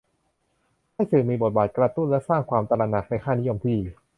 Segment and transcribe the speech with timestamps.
[0.93, 3.81] ให้สื่อมีบทบาทกระตุ้นและสร้างความตระหนักในค่านิยมที่ดี